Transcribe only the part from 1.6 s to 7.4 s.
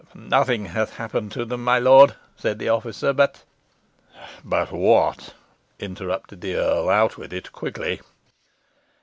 my lord," said the officer, "but" "But what?" interrupted the earl. "Out with